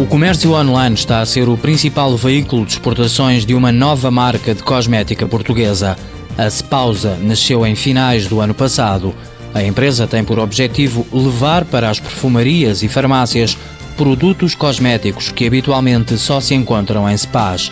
O 0.00 0.06
comércio 0.06 0.54
online 0.54 0.94
está 0.94 1.20
a 1.20 1.26
ser 1.26 1.46
o 1.46 1.58
principal 1.58 2.16
veículo 2.16 2.64
de 2.64 2.72
exportações 2.72 3.44
de 3.44 3.54
uma 3.54 3.70
nova 3.70 4.10
marca 4.10 4.54
de 4.54 4.62
cosmética 4.62 5.26
portuguesa. 5.26 5.94
A 6.38 6.48
Spausa 6.48 7.18
nasceu 7.20 7.66
em 7.66 7.74
finais 7.74 8.26
do 8.26 8.40
ano 8.40 8.54
passado. 8.54 9.14
A 9.52 9.62
empresa 9.62 10.06
tem 10.06 10.24
por 10.24 10.38
objetivo 10.38 11.06
levar 11.12 11.66
para 11.66 11.90
as 11.90 12.00
perfumarias 12.00 12.82
e 12.82 12.88
farmácias 12.88 13.58
produtos 13.94 14.54
cosméticos 14.54 15.30
que 15.32 15.46
habitualmente 15.46 16.16
só 16.16 16.40
se 16.40 16.54
encontram 16.54 17.06
em 17.06 17.14
spas. 17.18 17.70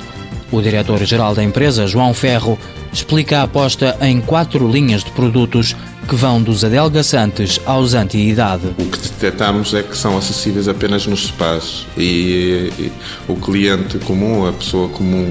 O 0.52 0.60
diretor-geral 0.60 1.34
da 1.34 1.42
empresa, 1.42 1.86
João 1.86 2.12
Ferro, 2.12 2.58
explica 2.92 3.38
a 3.38 3.44
aposta 3.44 3.96
em 4.02 4.20
quatro 4.20 4.70
linhas 4.70 5.02
de 5.02 5.10
produtos 5.12 5.74
que 6.08 6.16
vão 6.16 6.42
dos 6.42 6.64
adelgaçantes 6.64 7.60
aos 7.66 7.92
anti-idade. 7.92 8.68
O 8.78 8.84
que 8.86 8.98
detectamos 8.98 9.74
é 9.74 9.82
que 9.82 9.94
são 9.94 10.16
acessíveis 10.16 10.66
apenas 10.66 11.06
nos 11.06 11.26
spas 11.26 11.86
e, 11.98 12.72
e 12.78 12.92
o 13.28 13.36
cliente 13.36 13.98
comum, 13.98 14.46
a 14.46 14.52
pessoa 14.52 14.88
comum 14.88 15.30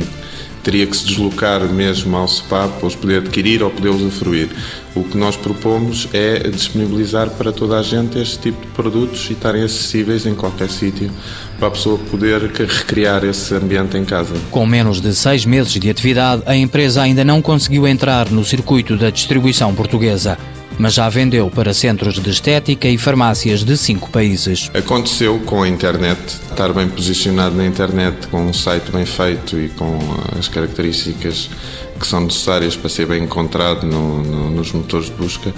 teria 0.62 0.86
que 0.86 0.96
se 0.96 1.08
deslocar 1.08 1.62
mesmo 1.64 2.16
ao 2.16 2.28
SPA 2.28 2.68
para 2.68 2.86
os 2.86 2.94
poder 2.94 3.20
adquirir 3.20 3.64
ou 3.64 3.72
poder 3.72 3.90
usufruir. 3.90 4.50
O 4.94 5.04
que 5.04 5.18
nós 5.18 5.36
propomos 5.36 6.10
é 6.14 6.40
disponibilizar 6.50 7.30
para 7.32 7.52
toda 7.52 7.80
a 7.80 7.82
gente 7.82 8.20
este 8.20 8.38
tipo 8.38 8.62
de 8.62 8.68
produtos 8.74 9.28
e 9.30 9.34
estarem 9.34 9.64
acessíveis 9.64 10.26
em 10.26 10.36
qualquer 10.36 10.70
sítio 10.70 11.10
para 11.58 11.70
a 11.70 11.72
pessoa 11.72 11.98
poder 12.12 12.42
recriar 12.52 13.24
esse 13.24 13.56
ambiente 13.56 13.98
em 13.98 14.06
casa. 14.06 14.36
Com 14.52 14.66
menos 14.66 15.02
de 15.02 15.16
seis 15.16 15.46
meses 15.46 15.72
de 15.72 15.90
atividade, 15.90 16.44
a 16.46 16.56
empresa 16.56 17.02
ainda 17.02 17.24
não 17.24 17.42
conseguiu 17.42 17.88
entrar 17.88 18.30
no 18.30 18.44
circuito 18.44 18.96
da 18.96 19.10
distribuição 19.10 19.74
portuguesa 19.74 20.38
mas 20.78 20.94
já 20.94 21.10
vendeu 21.10 21.50
para 21.50 21.74
centros 21.74 22.16
de 22.16 22.30
estética 22.30 22.88
e 22.88 22.98
farmácias 22.98 23.64
de 23.64 23.78
cinco 23.78 24.10
países. 24.10 24.70
Aconteceu 24.74 25.40
com 25.40 25.64
a 25.64 25.68
internet, 25.68 26.20
estar 26.50 26.72
bem 26.74 26.88
posicionado 26.88 27.56
na 27.56 27.66
internet, 27.66 28.28
com 28.28 28.46
um 28.46 28.54
site 28.54 28.92
bem 28.92 29.06
feito 29.06 29.60
e 29.60 29.70
com 29.70 29.98
as 30.38 30.48
características 30.48 31.50
que 32.00 32.06
são 32.06 32.22
necessárias 32.22 32.76
para 32.76 32.90
ser 32.90 33.08
bem 33.08 33.24
encontrado 33.24 33.86
no, 33.86 34.24
no, 34.24 34.50
nos 34.52 34.72
motores 34.72 35.08
de 35.08 35.14
busca, 35.14 35.54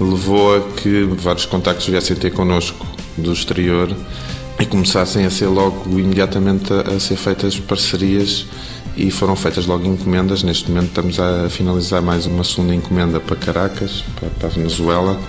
levou 0.00 0.56
a 0.56 0.60
que 0.72 1.04
vários 1.04 1.44
contactos 1.44 1.88
viessem 1.88 2.16
ter 2.16 2.30
connosco 2.30 2.86
do 3.16 3.32
exterior 3.32 3.94
e 4.60 4.66
começassem 4.66 5.24
a 5.26 5.30
ser 5.30 5.46
logo 5.46 5.98
imediatamente 5.98 6.72
a, 6.72 6.94
a 6.94 7.00
ser 7.00 7.16
feitas 7.16 7.58
parcerias 7.58 8.46
e 8.96 9.10
foram 9.10 9.34
feitas 9.36 9.66
logo 9.66 9.86
encomendas. 9.86 10.42
Neste 10.42 10.70
momento 10.70 10.88
estamos 10.88 11.18
a 11.18 11.48
finalizar 11.48 12.02
mais 12.02 12.26
uma 12.26 12.44
segunda 12.44 12.74
encomenda 12.74 13.20
para 13.20 13.36
Caracas, 13.36 14.04
para, 14.18 14.28
para 14.30 14.48
a 14.48 14.50
Venezuela. 14.50 15.20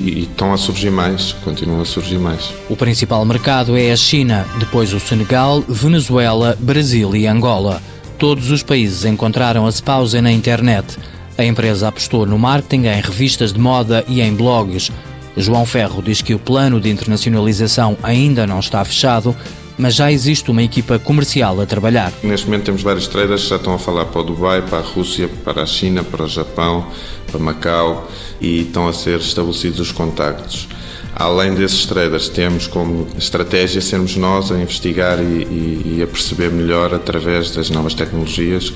E, 0.00 0.22
estão 0.22 0.52
a 0.52 0.56
surgir 0.56 0.90
mais, 0.90 1.32
continuam 1.44 1.80
a 1.80 1.84
surgir 1.84 2.18
mais. 2.18 2.52
O 2.68 2.76
principal 2.76 3.24
mercado 3.24 3.76
é 3.76 3.90
a 3.90 3.96
China, 3.96 4.46
depois 4.58 4.92
o 4.92 5.00
Senegal, 5.00 5.60
Venezuela, 5.68 6.56
Brasil 6.60 7.16
e 7.16 7.26
Angola. 7.26 7.82
Todos 8.16 8.50
os 8.50 8.62
países 8.62 9.04
encontraram 9.04 9.66
a 9.66 9.70
pausa 9.84 10.22
na 10.22 10.30
internet. 10.30 10.96
A 11.36 11.44
empresa 11.44 11.88
apostou 11.88 12.26
no 12.26 12.38
marketing, 12.38 12.86
em 12.86 13.00
revistas 13.00 13.52
de 13.52 13.60
moda 13.60 14.04
e 14.08 14.20
em 14.20 14.34
blogs. 14.34 14.90
João 15.36 15.64
Ferro 15.64 16.02
diz 16.02 16.20
que 16.20 16.34
o 16.34 16.38
plano 16.38 16.80
de 16.80 16.90
internacionalização 16.90 17.96
ainda 18.02 18.44
não 18.44 18.58
está 18.58 18.84
fechado, 18.84 19.36
mas 19.78 19.94
já 19.94 20.10
existe 20.10 20.50
uma 20.50 20.62
equipa 20.62 20.98
comercial 20.98 21.60
a 21.60 21.66
trabalhar. 21.66 22.12
Neste 22.22 22.46
momento 22.46 22.64
temos 22.64 22.82
vários 22.82 23.06
traders 23.06 23.44
que 23.44 23.50
já 23.50 23.56
estão 23.56 23.74
a 23.74 23.78
falar 23.78 24.06
para 24.06 24.20
o 24.20 24.24
Dubai, 24.24 24.60
para 24.62 24.78
a 24.78 24.82
Rússia, 24.82 25.28
para 25.44 25.62
a 25.62 25.66
China, 25.66 26.02
para 26.02 26.24
o 26.24 26.28
Japão, 26.28 26.86
para 27.30 27.38
Macau 27.38 28.10
e 28.40 28.62
estão 28.62 28.88
a 28.88 28.92
ser 28.92 29.20
estabelecidos 29.20 29.78
os 29.80 29.92
contactos. 29.92 30.68
Além 31.14 31.54
desses 31.54 31.86
traders, 31.86 32.28
temos 32.28 32.66
como 32.66 33.08
estratégia 33.16 33.80
sermos 33.80 34.16
nós 34.16 34.52
a 34.52 34.58
investigar 34.58 35.18
e, 35.20 35.22
e, 35.22 35.96
e 35.98 36.02
a 36.02 36.06
perceber 36.06 36.50
melhor 36.50 36.94
através 36.94 37.50
das 37.50 37.70
novas 37.70 37.94
tecnologias 37.94 38.72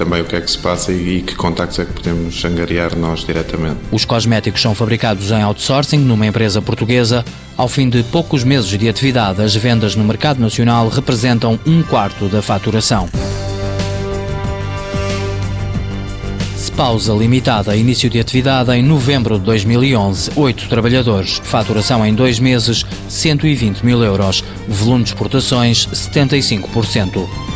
também 0.00 0.22
o 0.22 0.24
que 0.24 0.34
é 0.34 0.40
que 0.40 0.50
se 0.50 0.56
passa 0.56 0.90
e, 0.90 1.20
que 1.20 1.34
contactos 1.34 1.78
é 1.78 1.84
que 1.84 1.92
podemos 1.92 2.42
angariar 2.42 2.96
nós 2.96 3.20
diretamente. 3.20 3.76
Os 3.92 4.06
cosméticos 4.06 4.62
são 4.62 4.74
fabricados 4.74 5.30
em 5.30 5.42
outsourcing 5.42 5.98
numa 5.98 6.26
empresa 6.26 6.62
portuguesa. 6.62 7.22
Ao 7.54 7.68
fim 7.68 7.86
de 7.90 8.02
poucos 8.04 8.42
meses 8.42 8.70
de 8.70 8.88
atividade, 8.88 9.42
as 9.42 9.54
vendas 9.54 9.94
no 9.94 10.02
mercado 10.02 10.40
nacional 10.40 10.88
representam 10.88 11.60
um 11.66 11.82
quarto 11.82 12.30
da 12.30 12.40
faturação. 12.40 13.10
Pausa 16.80 17.12
limitada, 17.12 17.76
início 17.76 18.08
de 18.08 18.18
atividade 18.18 18.72
em 18.72 18.82
novembro 18.82 19.38
de 19.38 19.44
2011. 19.44 20.30
Oito 20.34 20.66
trabalhadores. 20.66 21.38
Faturação 21.44 22.06
em 22.06 22.14
dois 22.14 22.38
meses, 22.38 22.86
120 23.06 23.84
mil 23.84 24.02
euros. 24.02 24.42
Volume 24.66 25.04
de 25.04 25.10
exportações, 25.10 25.86
75%. 25.88 27.49